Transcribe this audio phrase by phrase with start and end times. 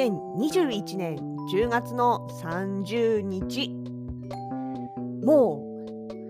[0.00, 1.16] 2021年
[1.52, 3.68] 10月の30日
[5.24, 5.62] も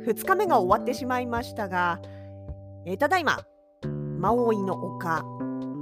[0.05, 2.01] う2日目が終わってしまいましたが、
[2.87, 3.39] えーただいま
[4.19, 5.25] マオイの丘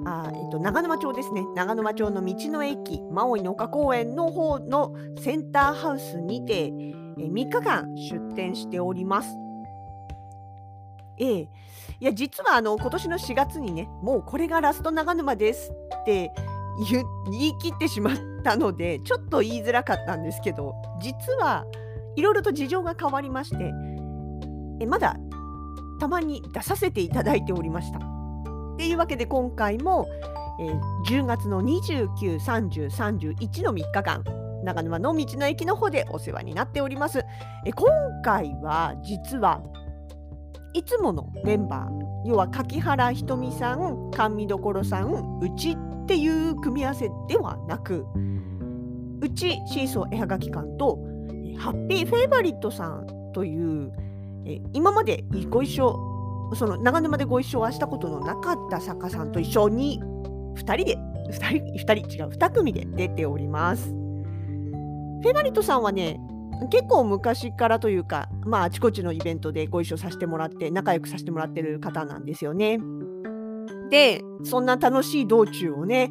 [0.06, 9.28] あ、えっと長沼町ですね長沼町の道の駅マオイの丘公園の方のセンターハウスにて、えー3日間出店しております。
[11.18, 11.48] ええ
[12.00, 16.32] いや実はあの今年の4月にねもうこれがラスト長沼ですって
[16.88, 21.64] 言い切ってしまったのでちょっと言いづらかったんですけど実は
[22.16, 23.72] いろいろと事情が変わりまして
[24.80, 25.16] えまだ
[26.00, 27.98] たまに出させていただいておりました。
[27.98, 30.08] っていうわけで今回も、
[30.58, 34.24] えー10月の29、30、31の3日間
[34.64, 37.24] 長沼の道の駅の方でお世話になっております。
[37.66, 37.88] え今
[38.22, 39.62] 回は実は
[40.72, 48.06] いつものメンバー要は柿原ひとみさん甘味どころさんうちっていう組み合わせではなく
[49.20, 50.98] うちシーソー絵はがき館と
[51.58, 53.92] ハッピーフェイバリットさんという
[54.46, 55.98] え今までご一緒
[56.54, 60.96] その長沼でご一緒はしたことのなかった作家さんと一緒に2人で
[61.30, 63.90] 2人2人違う2組で出ております。
[65.22, 66.18] フェイバリットさんはね
[66.70, 72.78] 結構昔からというか、まあ、あちこちのイベントでご一緒させてもらって仲良くさせてもらってる方なんですよね。
[73.90, 76.10] でそんな楽しい道中をね、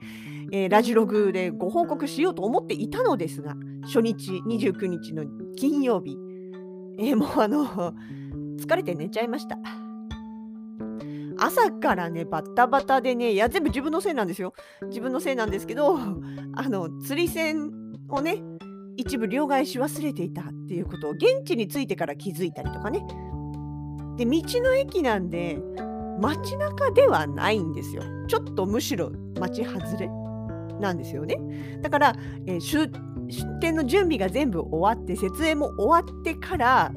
[0.52, 5.24] えーラジログでご報告しようと思っていたのですが初日29日の
[5.56, 6.18] 金曜日、
[6.98, 7.94] えーもうあの
[8.58, 9.58] 疲れて寝ちゃいました。
[11.42, 14.54] 朝からねバッタバタでねいや全部自分のせいなんですよ
[14.88, 17.72] 自分のせいなんですけどあの釣り線
[18.10, 18.44] をね
[18.98, 23.00] 一部両替し忘れていたっていうことを現地に着いてから気づいたりとかね
[24.18, 25.60] で道の駅なんで
[26.20, 28.04] 街中ではないんですよ。
[28.28, 30.10] ちょっとむしろ街外れ
[30.80, 31.38] なんですよね。
[31.82, 32.16] だから、
[32.46, 32.60] えー
[33.30, 36.92] 出店の準備が全部終わって設営も終わってから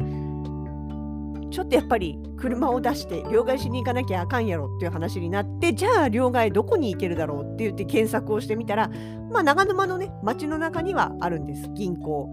[1.50, 8.90] ちょっとやっぱり車を出して両替しに行かなきゃあかんやろっていう話になってじゃあ両替どこに行けるだろうって言って検索をしてみたら
[9.30, 11.68] まあ長沼のね街の中にはあるんです。
[11.74, 12.32] 銀行。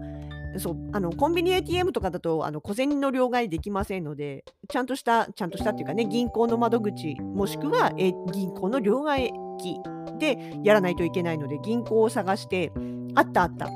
[0.58, 7.92] そうあのコンビニ ATM とかだとあの小銭の両替できませんのでちゃんとしたちゃんとしたっていうかね銀行の窓口もしくは、
[8.32, 9.78] 銀行の両替機
[10.18, 12.72] でやらないといけないので銀行を探して
[13.14, 13.68] あったあった。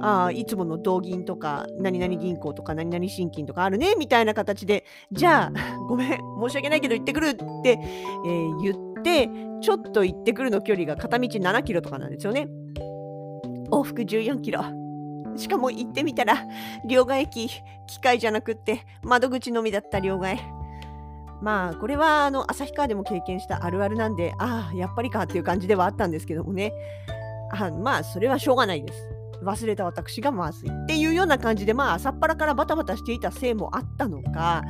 [0.00, 5.52] あいつもの同銀とか何々銀行とか何々信金とかあるねみたいな形でじゃあ
[5.88, 9.28] ごめん申し訳ないけど行ってくるって、えー言って
[9.60, 12.48] ちょっと行ってくるの距離が片道7キロとかなんですよね。
[13.70, 14.87] 往復14キロ。
[15.38, 16.44] しかも行ってみたら
[16.86, 17.48] 両替機
[17.86, 20.36] 機械じゃなくって窓口のみだった両替。
[21.40, 26.72] まあこれはあの旭川でも経験したあるあるなんでああやっぱりかっていう感じではあったんですけどもね。
[27.52, 29.08] あまあそれはしょうがないです。
[29.44, 34.64] 忘れた私がまずいっていうような感じでまあ朝っぱらからバタバタしていたせいもあったのか。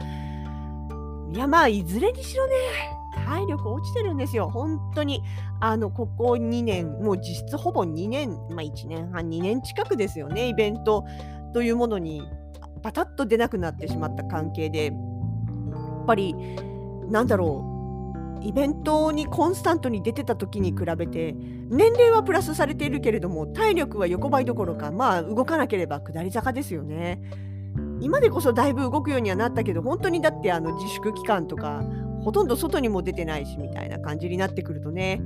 [1.32, 4.50] いやまあいずれにしろね体力落ちてるんですよ。
[4.50, 5.22] 本当に。
[5.60, 11.04] あのここ2年もう実質ほぼ2年まあ1年半2年近くですよねイベント。
[11.52, 12.22] というものに
[12.82, 14.86] パタッと出なくなってしまった関係で。
[14.86, 16.34] やっぱり
[17.08, 17.78] なんだろう。
[18.40, 27.20] イベントにコンスタントに出てた時に比べて年齢はプラスされているけれども体力は横ばいどころかまあ動かなければ下り坂ですよね。
[28.00, 31.82] 今でこそだいぶ動くようにはなったけど本当にだってあの自粛期間とか
[32.28, 35.22] ほとんど外にも出てないしみたいな感じになってくるとね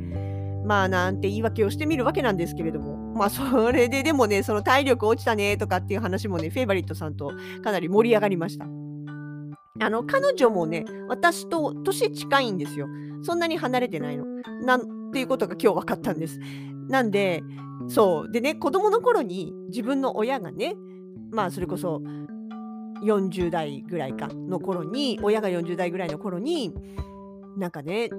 [0.64, 7.32] まあなんて言い訳をしてみるわけなんですけれどもまあそれででもねその体力落ちたねとかっていう話もねフェイバリットさんと
[7.64, 8.66] かなり盛り上がりました。
[9.80, 12.86] あの彼女もね私と年近いんですよ。
[13.22, 14.24] そんなに離れてないの。
[14.64, 16.38] なんていうことが今日分かったんです。
[16.88, 17.42] なんで
[17.88, 20.76] そうでね子供の頃に自分の親がね
[21.32, 22.00] まあそれこそ
[23.02, 26.72] 40代ぐらいかの頃に親が40代ぐらいの頃に
[27.56, 28.10] なんかね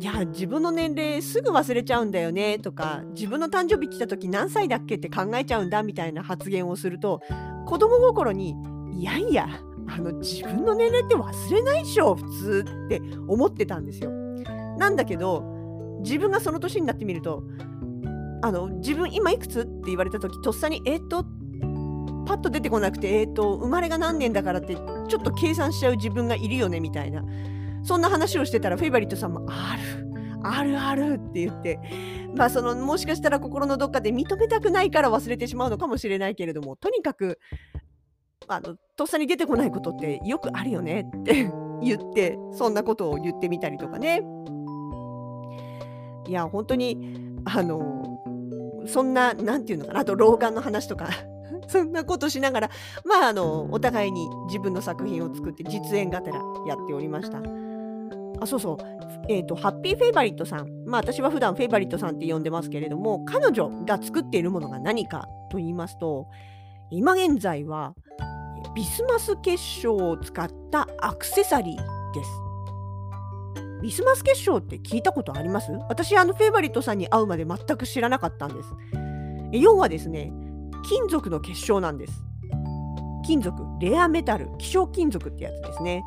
[0.00, 4.94] いや自分の年齢すぐ忘れちゃうんだよねとか自分の誕生日来た時何歳だっけ？
[4.94, 7.20] って考えちゃうんだみたいな発言をすると
[7.66, 8.54] 子供心に
[8.92, 9.48] いやいや
[9.88, 14.10] あの自分の年齢って忘れないでしょ普通って思ってたんですよ。
[14.78, 15.42] なんだけど
[16.04, 17.42] 自分がその年になってみると
[18.42, 19.62] あの自分今いくつ？
[19.62, 21.26] って言われた時とっさにえっ、とっ
[22.28, 27.24] パッと出てこなくてえっ、と生まれが何年だからってちょっと計算しちゃう自分がいるよねみたいな。
[27.82, 30.06] そんな話をしてたらフェイバリットさんもある
[30.42, 31.80] あるあるって言って。
[32.36, 37.38] まあそのもしかしたら心のどっかで認めたくないから忘れてしまうのかもしれないけれどもとにかく
[38.46, 41.50] あのとっさに出てこないことってよくあるよねって
[41.82, 44.22] 言ってそんなことを言ってみたりとかね。
[46.26, 46.98] いや本当に
[47.46, 48.20] あの
[48.86, 51.08] そんな何て言うのかなあと老眼の話とか
[51.68, 52.70] そんなことしながら
[53.04, 57.40] まああのお互いに自分の作品を作って実演がてらやっておりました。
[58.40, 58.76] あそうそう、
[59.28, 66.28] えーと、ハッピーフェイバリットさん、まあ、私は普段フェイバリットさんって呼んでますけれども彼女が作っているものが何かと言いますと
[66.90, 67.94] 今現在は
[68.76, 71.76] ビスマス結晶を使ったアクセサリー
[72.14, 72.30] です。
[73.82, 75.72] ビスマス結晶って聞いたことあります？
[75.88, 78.68] 私、あのフェイバリットさんに会うまで全く知らなかったんです。
[79.52, 80.32] 要はですね、
[80.88, 82.24] 金属の結晶なんです。
[83.26, 86.02] 金属、レアメタル、希少金属ってやつですね。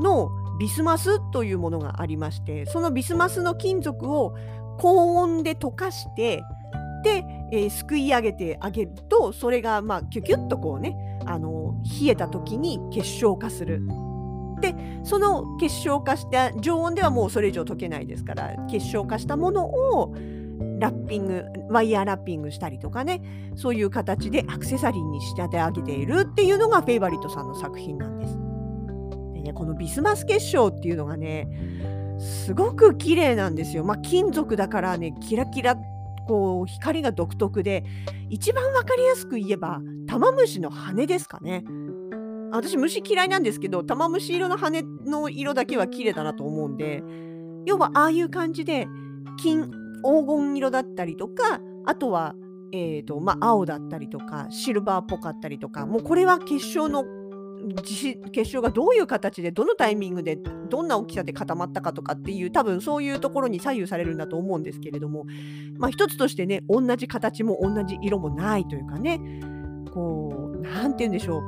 [0.00, 0.28] の
[0.58, 4.34] ビスマスというものがありまして、そのビスマスの金属を
[4.78, 6.42] 高温で溶かして、
[7.04, 10.96] で、えー、すくい上げてあげると、それがまあキュキュッとこうね、
[11.26, 13.86] あの冷えた時に結晶化する。
[14.60, 20.14] でその結晶化した常温ではもうそれ以上溶けないですから結晶化したものを
[20.78, 23.22] ラッピングワイヤーラッピングしたりとかね
[23.56, 28.36] そういう形でアクセサリーに仕立て上げているっていうのがフェイバリットさんの作品なんです。
[29.34, 31.48] でねこのビスマス結晶っていうのがね
[32.18, 33.84] すごく綺麗なんですよ。
[33.84, 35.76] まあ、金属だからねキラキラ
[36.26, 37.84] こう光が独特で
[38.30, 41.64] 一番分かりやすく言えば玉虫の羽ですかね。
[42.50, 47.02] 私虫嫌いなんですけど玉虫色の羽の色だけは綺麗だなと思うんで
[47.66, 48.86] 要はああいう感じで
[49.42, 49.68] 金
[50.04, 52.34] 黄金色だったりとかあとは、
[52.72, 57.04] えーとまあ、青だったりとかシルバーっぽかったりとかもうこれは結晶の
[58.32, 60.36] 結晶がどういう形でどのタイミングで
[60.68, 65.24] どんな大きさで固まったかとかっていう多分そういうところに左右されるんだと思うんですけれども
[65.78, 69.18] まあ一つとしてね同じ形も同じ色もないというかね
[69.92, 71.42] こう何て言うんでしょう。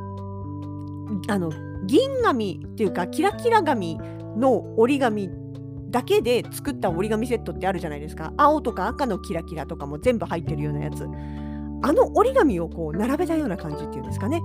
[1.28, 1.50] あの
[1.86, 3.98] 銀紙っていうかキラキラ紙
[4.36, 5.45] の折り紙って
[5.90, 8.32] だけで作った折り紙セットってあるじゃないですか。
[8.36, 11.04] 青とか赤のキラキラとかも全部入ってるようなやつ。
[11.82, 14.40] あの折り紙をこう並べたような感じっていうんですかね、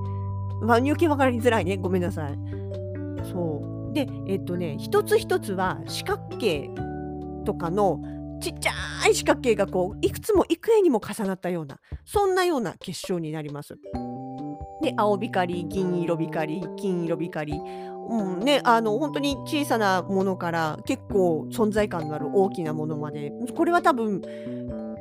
[0.61, 1.77] まあ、余計分かりづらいね。
[1.77, 2.37] ごめんなさい。
[3.31, 3.93] そう。
[3.93, 6.69] でえっとね一つ一つは四角形
[7.45, 8.01] とかの
[8.41, 13.77] ちっちゃい四角形がこういくつも幾重にも重なったようなそんなような結晶になります。
[14.81, 17.61] で青光銀色光金色光
[18.09, 24.21] うんね、あの本当に小さなものから結構存在感のある大きなものまでこれは多分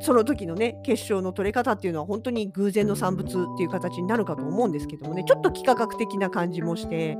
[0.00, 7.16] その時のね結晶の取れ方っていうのは本当に偶然の産物っていう形になるかと思うんですけどもねちょっと幾何学的な感じもして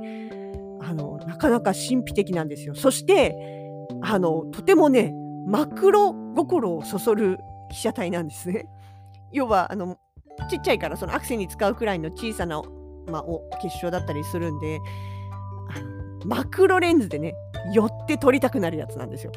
[0.81, 2.73] あのなかなか神秘的なんですよ。
[2.73, 3.35] そして
[4.01, 5.13] あのとてもね
[5.45, 7.37] マクロ心をそそる
[7.71, 8.67] 被写体なんですね。
[9.31, 9.97] 要はあの
[10.49, 12.61] ちっちゃいからそのアクセに使うくらいの小さな、
[13.07, 14.79] まあ、お結晶だったりするんで
[16.25, 17.33] マクロレンズでね
[17.73, 19.31] 寄って撮りたくなるやつなんですよ。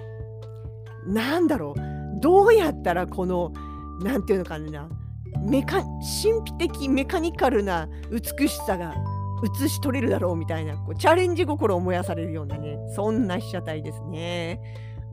[1.07, 3.53] なんだろうどうやったらこの
[4.03, 4.89] 何て言うのかな
[5.47, 8.95] メカ神秘的メカニカルな美しさが
[9.43, 14.61] 写し取れるだろうみたいなこうチャレンジ心を燃やされるようなねそんな被写体ですね。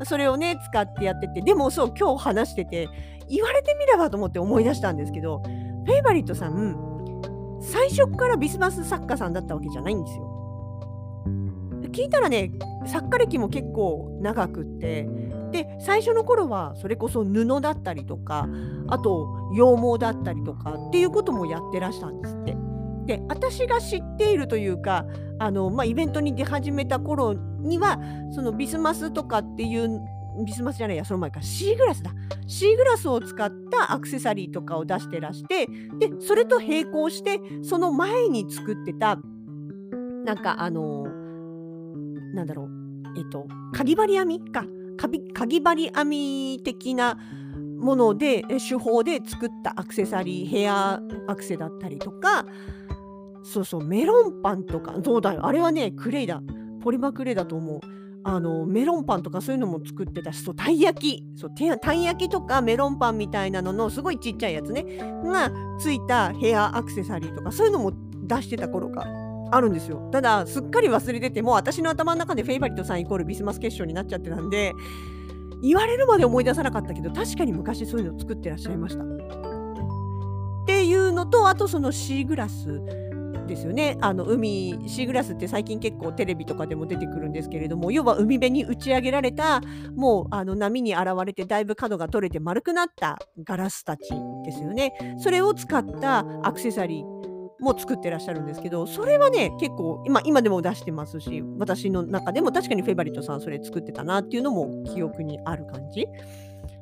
[0.03, 2.89] それをね使ってやっててでもそう今日話してて
[3.29, 5.41] 言われてみればと思って思い出したんですけど
[5.85, 6.75] フェイバリットさん
[7.61, 10.30] 最初からビスマス作家さんだったわけじゃないんですよ。
[11.91, 12.51] 聞いたらね
[12.85, 15.07] 作家歴も結構長くって
[15.51, 18.47] で最初の頃はそれこそ布だったりとか
[18.87, 22.55] あと羊毛だったりとかっていうこともやってらしたんですって。
[23.05, 25.05] で私が知っているというか
[25.39, 27.99] あの、まあ、イベントに出始めた頃には
[28.31, 29.99] そのビスマスとかっていう
[30.45, 32.11] ビスマスじゃないやその前かシーグラスだ
[32.47, 39.17] シーグラスを使ったアクセサリーとかを出してらしてでそれと並行してその前に作ってた
[40.25, 41.07] なんかあの、
[42.33, 42.69] なんだろう。
[43.17, 44.65] えっとかぎ針編みか。
[45.33, 47.17] かぎ針編み的な
[47.79, 52.45] もので手法で作ったアクセサリーヘアアクセだったりとか
[53.43, 54.95] そうそうメロンパンとか。
[55.03, 55.45] そうだよ。
[55.45, 56.41] あれはねクレイだ。
[56.81, 57.79] ポリマクレイだと思う。
[58.23, 61.23] あのメロンパンとかそういうのも作ってたしそうたい焼き。
[61.35, 64.85] そうたい焼きとかメロンパンみたいなののすごいちっちゃいやつね。
[65.23, 67.91] がついたヘアアクセサリーとかそういうのも
[68.27, 69.07] 出してた頃が
[69.51, 70.09] あるんですよ。
[70.11, 74.73] ただすっかり忘れててもう私の頭の中でフェイバリットさんイコールビスマス結晶になっちゃってたんで
[75.61, 79.03] 言われるまで思い出さなかったけど確かに昔そういうの作ってらっしゃいました。
[79.03, 82.81] っていうのとあとそのシーグラス
[83.47, 83.97] ですよね。
[84.01, 89.61] あの海シーグラスって最近結構テレビとかでも出てくるんですけれども要は海辺に打ち上げられた
[89.95, 94.09] もうあの波に現れてだいぶ角が取れて丸くなったガラスたち
[94.45, 94.93] ですよね。
[95.19, 97.30] それを使ったアクセサリー。
[97.61, 106.07] も作ってらっしゃるんですけどそれはね結構今今でも出してますし私の中でも確かにフェイバリットさんそれ作ってたなっていうのも記憶にある感じ、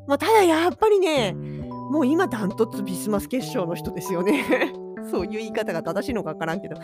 [0.07, 4.73] まあ、ただやっぱりねもう今ダントツビスマス結晶の人ですよね
[5.11, 6.75] そういう言い方が正しいのかわからんけど。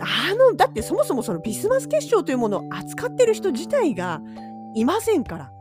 [0.00, 4.20] あの、だってそもそもそのビスマス結晶というものを扱ってる人自体が
[4.74, 5.52] いませんから。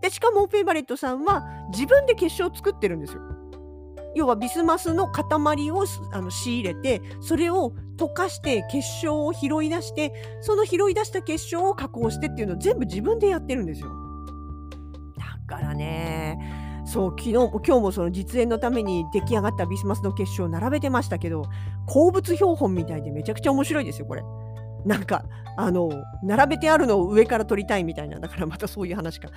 [0.00, 3.22] で、しかもフェイバレットさんは自分で結晶を作ってるんですよ。
[4.14, 13.88] 要はビスマスの塊をあの仕入れて、それを溶かして結晶を拾い出して、その拾い出した結晶を加工してっていうのを全部自分でやってるんですよ。
[15.16, 16.38] だからね、
[16.86, 21.44] そう昨日も今日もその実演のために出来上がったビスマスの結晶を並べてましたけど
[21.86, 24.22] 鉱物標本みたいでめちゃくちゃ面白いですよこれ。
[24.84, 25.24] なんか
[25.56, 25.90] あの
[26.22, 29.28] 並べてあるのを上から撮りたいみたいなだからまたそういう話か。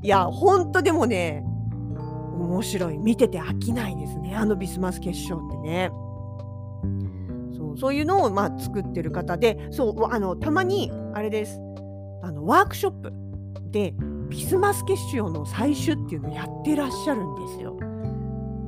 [0.00, 1.44] いやほんとでもね
[2.32, 5.90] 面白い見てて飽きないですねあのビスマス結晶ってね。
[7.56, 11.60] そうそういうのをまあ作ってる方でそうあのたまにあれです
[12.22, 13.12] あのワークショップ
[13.70, 13.94] で
[14.28, 17.78] ビスマス結晶の採取っていうのをやってらっしゃるんですよ。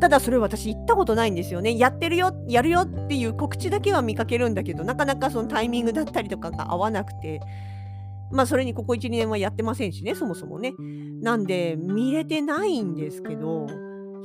[0.01, 1.79] ただそれ私行ったことないんですよね。
[1.79, 7.41] やってるよ、やるよっていう告知だけは見かけるんだけど、なかなかそのタイミングだったりとかが合わなくて、
[8.33, 10.75] まあそれにここ1、2年はやってませんしね、そもそもね。
[11.23, 13.67] なんで見れてないんですけど、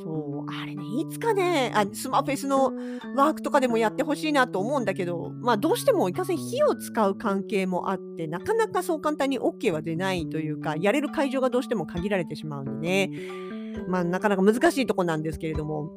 [0.01, 2.73] そう、あれね、いつかね、あスマフェスの
[3.15, 13.11] ワークとかでもやってほしいなと思うんだけど、まあどうしてもいかせん火を使う関係もあって、なかなかそう簡単に OK は出ないというか、やれる会場がどうしても限られてしまうんでね、
[13.87, 15.91] まあなかなか難しいとこなんですけれども、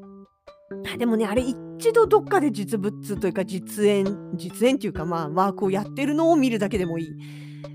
[0.99, 4.05] でもね、あれ一度どっかで実物というか実演、
[4.35, 7.09] 実演っていうかまあワークをやってるのを見るだけでもいい。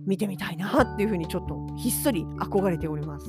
[0.08, 0.84] 見てみたいな。
[0.84, 3.26] っていうふうにちょっとひっそり憧れております。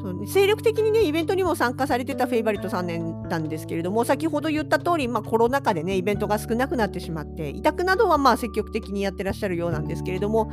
[0.00, 10.52] そう精力的にねイベントにも参加されてたフェイバリット3年なんですけれども先ほど言った通り、まあ、コロナ禍でねイベントが少なくなってしまって委託などはまあ積極的にやってらっしゃるようなんですけれども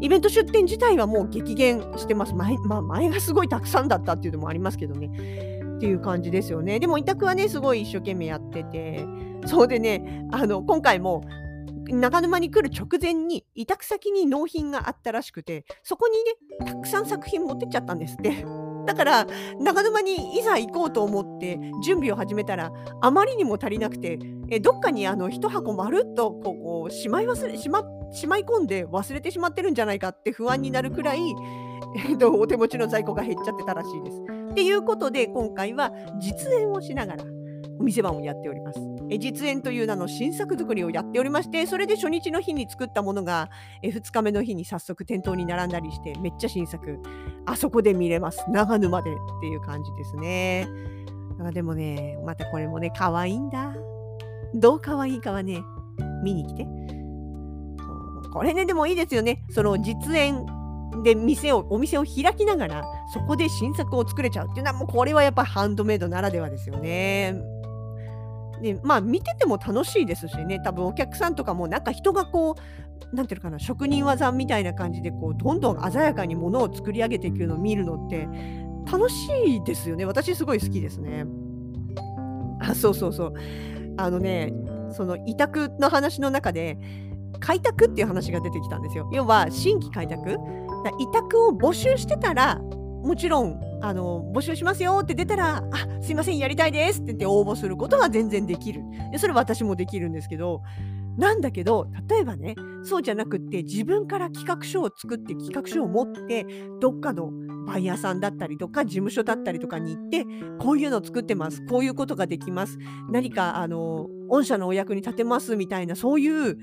[0.00, 2.34] イベント出店自体はもう激減してます。
[2.34, 5.06] 前,、まあ、前がすごいたくさんだったっていうのもありますけどね。
[5.76, 6.78] っていう感じですよね。
[6.78, 9.04] でも委託はねすごい一生懸命やってて。
[9.46, 11.22] そうでねあの今回も
[11.88, 16.16] 長沼に来る直前に委託先に納品があったらしくてそこに
[16.66, 18.44] ねたくさん作品持ってっちゃったんですって。
[18.84, 19.26] だから
[19.58, 24.18] 長沼にいざ行こうと思って準備を始めたらあまりにも足りなくて
[24.50, 27.82] えどっかにあの1箱まるっとこうしまい忘れしま
[28.14, 31.20] しまい込んで忘れてしまってるんじゃないかって不安になるくらい、
[32.08, 34.20] えっと、お手持ちの在庫が減っちゃってたらしいです。
[34.52, 37.24] っていうことで今回は実演をしながら
[37.78, 38.80] お店番をやっております。
[39.10, 43.50] え実演という名の新作作りをやっておりましてそれで初日の日に作ったものが
[43.82, 47.00] え2日目の日に早速店頭に並んだりしてめっちゃ新作。
[47.46, 48.44] あそこで見れます。
[48.48, 50.68] 長沼でっていう感じですね。
[51.40, 53.74] あでもねまたこれもね可愛いんだ。
[54.54, 55.62] どう可愛いかはね
[56.22, 56.66] 見に来て。
[58.32, 59.44] これねでもいいですよね。
[59.50, 60.44] その実演
[61.02, 67.34] で店をお店を開きながらそこで新作を作れちゃうっていうのはもうこれはやっぱハンドメイドならではですよね。
[68.62, 72.54] でまあ見てても楽しいですしね多分お客さんとかもなんか人がこう
[73.14, 78.28] 何ていうのかな職人技みたいな感じでこうどんどん鮮やかにものを作り上げていくのを見るのって
[78.90, 81.26] 楽しいですよね私すごい好きですね。
[82.60, 83.34] あそうそうそう
[83.96, 84.52] あのね
[84.92, 86.78] その委託の話の中で
[87.40, 89.08] 開拓っていう話が出てきたんですよ。
[89.12, 90.38] 要は新規開拓
[90.90, 92.60] 委託を募集してたら
[93.04, 98.82] もちろんあの募集しますよって出たら、あすいません、やりたいですって言って応募することは全然できる。
[99.12, 100.62] でそれ私もできるんですけど、
[101.18, 106.46] なんだけど、例えばね、そうじゃなくって自分から企画書を作って企画書を持って、
[106.80, 107.30] どっかの
[107.66, 110.24] バイヤーさんだったりとか事務所だったりとかに行って
[110.58, 112.78] こういうの作ってますこういうことができます
[113.10, 116.58] 何かあの御社のお役に立てますみたいなそういう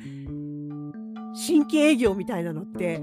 [1.34, 3.02] 新規営業みたいなのって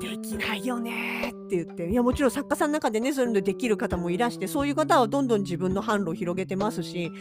[0.00, 7.12] できないよねって言って、いや、もちろん作家さんの中でね、そういうのできる方もいらして、そういう方はどんどん自分の販路を広げてますし、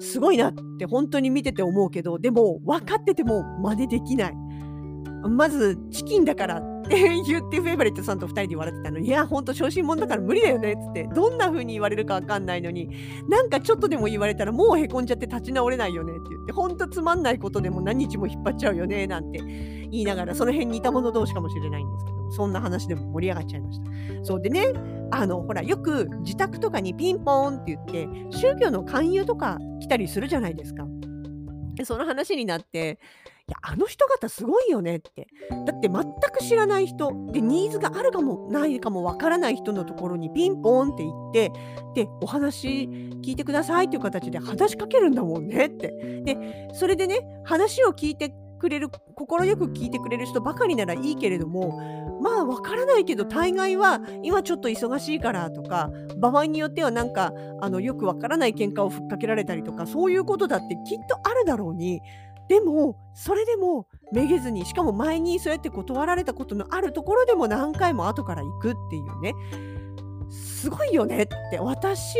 [0.00, 4.34] すごいなって本当に見てて思うけど、でも分かってても真似できない。
[5.26, 8.98] まず、チキンだからって言って、フェイバリットさんと2人で笑ってたの。
[8.98, 10.72] に、いや、ほんと小心者だから無理だよね。
[10.72, 12.90] っつって、どんな風に言われるか分かんないのに、
[13.28, 16.12] なんかちょっとでも言われたらもうへこんじゃって立ち直れないよね。
[16.12, 19.06] って言って、ほんとつまんないことでも何日も引っ張っちゃうよね。
[19.06, 24.24] なんて言いながら、その辺似た者同士かもしれないんですけどそんな話でも盛り上がっちゃいました。
[24.24, 24.72] そうでね。
[25.10, 30.86] あのほらよく自宅とかにピンポーンって言って宗教の勧誘とか来たりするじゃないですか。
[31.84, 32.98] その話になって
[33.48, 35.26] いやあの人方すごいよねって。
[35.64, 37.10] だって全く知らない人。
[37.32, 41.52] でニーズがあるかもないかもわからない人のところにピンポンって言って
[41.94, 42.88] でお話
[43.22, 45.88] 聞いてくださいっていう形で話しかけるんだもんねって。
[46.24, 62.02] でそれでね話を聞いてくれる快く聞いてくれる人ばかりならいいけれどもまあわからないけど大概は今ちょっと忙しいからとか場合によってはなんかあのよくわからない喧嘩をふっかけられたりとかそういうことだってきっとあるだろうに
[62.48, 69.34] でもそれでもめげずにしかも前にそうやって断られたことのあるところでも何回も後から行くっていうね。
[70.30, 72.16] すごいよねって私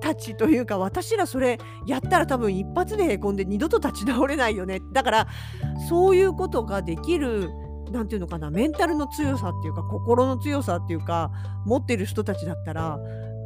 [0.00, 4.80] たちというか私らそれやったら多分一発でへこんで二度と立ち直れないよね。
[4.92, 5.28] だから
[5.88, 7.50] そういうことができる
[7.92, 11.30] 何て言うのかなメンタルの強さっていうか心の強さっていうか
[11.66, 12.98] 持ってる人たちだったら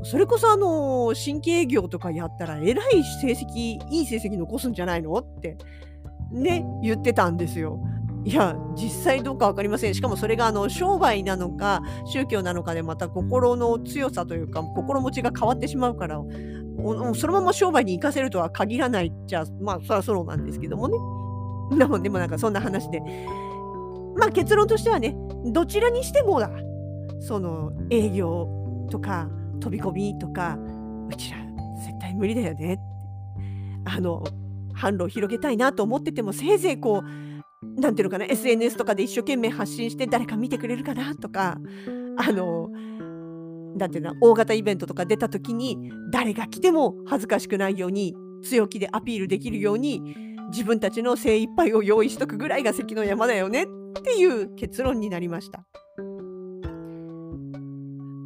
[0.05, 5.59] それこそあの新規営業とかやったらえらい成績いい成績残すんじゃないのって
[6.31, 7.81] ね言ってたんですよ。
[8.25, 16.21] いや実際どうか分かりませんしかもそれがあの商売なのか宗教なのかでまた心の強さというか心持ちが変わってしまうから
[17.15, 20.99] そのまま商売に生かせるとは限らないじゃまあそりゃそうなんですけどもね。
[21.79, 23.01] でもでもなんかそんな話で
[24.17, 26.51] まあ結論としてはねどちらにしてもだ
[27.21, 28.49] その営業
[28.91, 29.29] とか
[29.61, 30.59] 飛び込みとか
[31.09, 31.39] うちら
[31.85, 32.81] 絶対無理だよね
[33.85, 34.25] あの
[34.77, 41.59] 販路を広げたいなと思っててもせいぜいこう何ていうのかな SNS とかで一生懸命発信して誰か見てくれるかなとか
[42.19, 42.69] あの
[43.77, 50.17] なんていうの大型イベントとか出た時に誰が来ても恥ずかしくないように強気でアピールできるように
[50.51, 53.67] 自分たちの精一杯を用意しとくぐらいが関の山だよねっ
[54.03, 55.65] ていう結論になりました。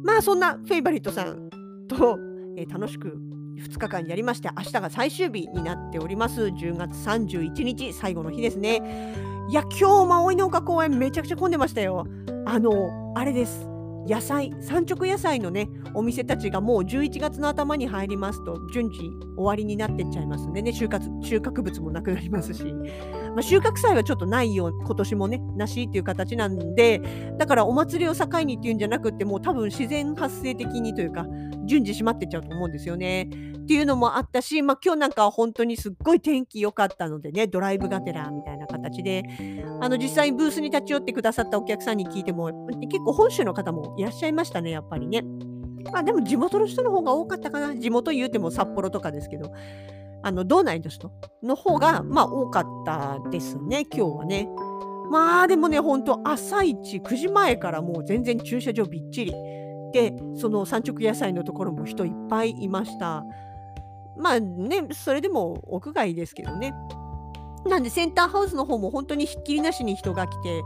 [0.03, 1.49] まあそんなフェイバリットさん
[1.87, 2.17] と、
[2.57, 3.17] えー、楽しく
[3.61, 6.41] 2日間やりまして明日が最終日になっております。
[6.41, 8.81] 10月31日最後の日ですね。
[9.49, 12.05] いや今日マオイ農家公園めちゃくちゃ混んでましたよ。
[12.45, 13.67] あのあれです。
[14.07, 20.73] 野菜産直野菜のねお店たちがもう11月の頭に入りますと順次終わりになってっちゃいますんでね。
[20.73, 22.63] 収穫収穫物もなくなりますし、
[23.33, 27.01] まあ、収穫祭はちょっとないよ今年もねなしっていう形なんで
[27.37, 31.25] だからお祭りを境にっていうんじゃなくてもう多分自然発生的にというか
[31.65, 33.29] 順次閉まってっちゃうと思うんですよね。
[33.61, 39.23] っていうのもあったし、まあ、今日なんかは本当にすっごい天気良かったのでねドライブがてらみたいな形で
[39.79, 45.23] あの実際ブースに立ち寄ってくださったお客さんに聞いても結構本州の方もいらっしゃいましたねやっぱりね。
[45.91, 49.51] まあでも地元の人の方が多かったかな地元言うても札幌とかですけど
[50.23, 51.11] あの道内の人
[51.43, 54.47] の方がまあ多かったですね今日はね。
[55.11, 59.33] まあでもね、ほんと朝一9時前からもう全然駐車場びっちり。
[59.91, 63.25] で、その産直野菜のところも人いっぱいいました。
[64.17, 66.73] まあね、それでも屋外ですけどね。
[67.65, 70.61] なんでセンターハウスの方も本当にひっきりなしに人が来て、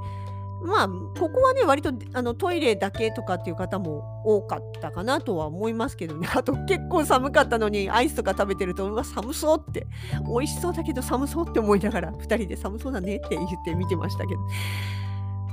[0.65, 6.27] まあ、ここはね、割とあのトイレだけとかっていう方も多かったかなとは思いますけどね。
[6.33, 9.87] あと結構寒かったのにアイスとか食べてると、うわ、寒そうって、
[10.27, 14.41] 美味しそうだけど寒そうって思いながら、2人で寒そうだねって言って見てましたけど。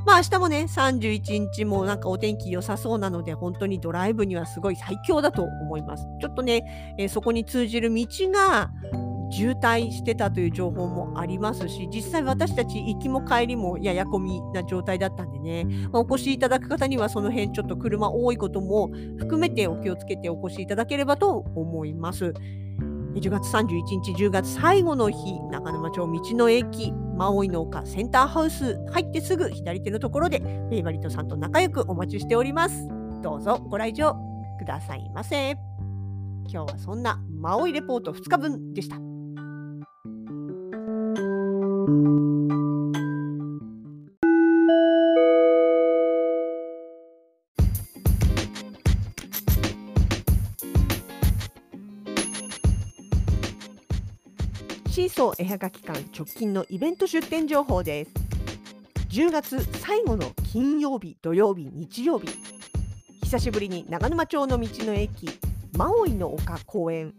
[0.05, 6.07] まあ明日もね、31日もなんかお天気良さそうなので、本当にドライブにはすごい最強だと思います。
[6.21, 8.71] ちょっとね、えー、そこに通じる道が
[9.33, 22.35] 渋滞してたという情報もありますし、実際私たち行きも帰りもややこみな状態だったんでね、まあ、お越しいただく方にはその辺ちょっと車多いことも含めてお気をつけてお越しいただければと思います。
[23.15, 32.89] 10月31日10月最後の日長沼町道の駅マオイ農家センターハウス入ってすぐ左手のところでフェイバリットさんと仲良くお待ちしております。
[33.23, 34.15] どうぞご来場
[34.59, 35.53] くださいませ。
[36.49, 39.12] 今日はそんなマオイレポート2日分でした。
[41.83, 58.13] シーソー絵はがき館直近のイベント出店情報です。
[59.09, 62.29] 10月最後の金曜日土曜日日曜日。
[63.25, 65.29] 久しぶりに長沼町の道の駅
[65.77, 67.13] マオイの丘公園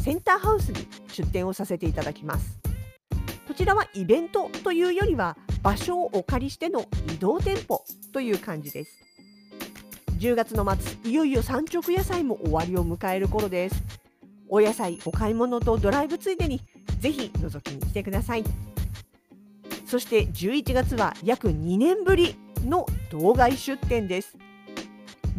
[0.00, 2.57] センターハウスに出店をさせていただきます。
[3.58, 8.96] ちらはイベントというよりは場所をお借りしての移動店舗という感じです。
[10.20, 13.82] 10月の末いよいよ産直野菜も終わりを迎える頃です。
[14.48, 16.60] お野菜お買い物とドライブついでに
[17.00, 18.44] ぜひ覗きに来てください。
[19.86, 24.38] そして11月は約2年ぶりの道外出展です。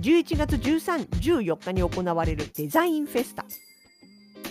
[0.02, 3.46] 11月13、14日に行われるデザインフェスタ。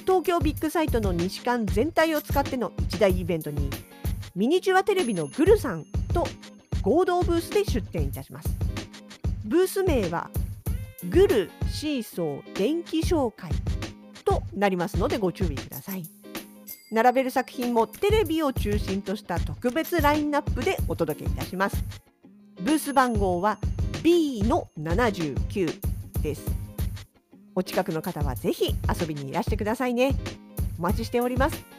[0.09, 3.69] 東京ビッグサイトの西館全体を使っての一大イベントに
[4.35, 6.27] ミニチュアテレビのグルさんと
[6.81, 8.49] 合同ブースで出展いたします。
[9.45, 10.31] ブース名は
[11.11, 13.51] グルシーソー電気紹介
[14.25, 16.05] となりますのでご注意ください。
[16.91, 21.85] 並べる作品もテレビを中心とした特別ラインナップでお届けいたします。
[22.63, 23.59] ブース番号は
[24.03, 25.79] B の79
[26.23, 26.68] です。
[27.59, 30.15] お近くの方はぜひ遊びにいらしてくださいね。
[30.79, 31.78] お待ちしております。